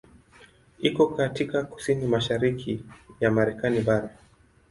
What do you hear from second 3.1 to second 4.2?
ya Marekani bara.